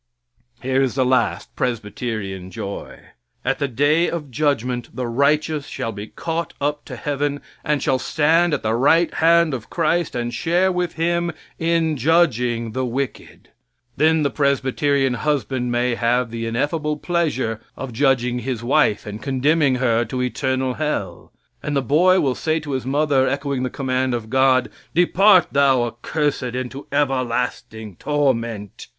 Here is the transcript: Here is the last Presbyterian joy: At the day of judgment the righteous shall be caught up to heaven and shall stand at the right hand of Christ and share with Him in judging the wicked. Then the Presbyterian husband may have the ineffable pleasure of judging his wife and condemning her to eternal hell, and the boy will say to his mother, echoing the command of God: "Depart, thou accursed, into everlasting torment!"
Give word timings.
Here 0.63 0.81
is 0.81 0.95
the 0.95 1.05
last 1.05 1.55
Presbyterian 1.55 2.49
joy: 2.49 3.01
At 3.45 3.59
the 3.59 3.67
day 3.67 4.09
of 4.09 4.31
judgment 4.31 4.89
the 4.95 5.05
righteous 5.05 5.67
shall 5.67 5.91
be 5.91 6.07
caught 6.07 6.55
up 6.59 6.83
to 6.85 6.95
heaven 6.95 7.39
and 7.63 7.83
shall 7.83 7.99
stand 7.99 8.51
at 8.55 8.63
the 8.63 8.73
right 8.73 9.13
hand 9.13 9.53
of 9.53 9.69
Christ 9.69 10.15
and 10.15 10.33
share 10.33 10.71
with 10.71 10.93
Him 10.93 11.31
in 11.59 11.97
judging 11.97 12.71
the 12.71 12.83
wicked. 12.83 13.49
Then 13.95 14.23
the 14.23 14.31
Presbyterian 14.31 15.13
husband 15.13 15.71
may 15.71 15.93
have 15.93 16.31
the 16.31 16.47
ineffable 16.47 16.97
pleasure 16.97 17.61
of 17.77 17.93
judging 17.93 18.39
his 18.39 18.63
wife 18.63 19.05
and 19.05 19.21
condemning 19.21 19.75
her 19.75 20.03
to 20.05 20.23
eternal 20.23 20.73
hell, 20.73 21.31
and 21.61 21.75
the 21.75 21.81
boy 21.83 22.19
will 22.19 22.33
say 22.33 22.59
to 22.61 22.71
his 22.71 22.87
mother, 22.87 23.27
echoing 23.29 23.61
the 23.61 23.69
command 23.69 24.15
of 24.15 24.31
God: 24.31 24.71
"Depart, 24.95 25.49
thou 25.51 25.83
accursed, 25.83 26.41
into 26.55 26.87
everlasting 26.91 27.97
torment!" 27.97 28.87